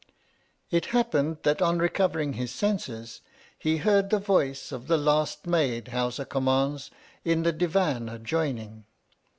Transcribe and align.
It 0.71 0.87
happened 0.97 1.37
that 1.43 1.61
on 1.61 1.77
recovering 1.77 2.33
his 2.33 2.49
senses 2.51 3.21
he 3.59 3.77
heard 3.77 4.09
the 4.09 4.17
voice 4.17 4.71
of 4.71 4.87
the 4.87 4.97
last 4.97 5.45
made 5.45 5.89
Howsa 5.91 6.25
Kummauus, 6.25 6.89
in 7.23 7.43
the 7.43 7.53
Divan 7.53 8.09
adjoining. 8.09 8.85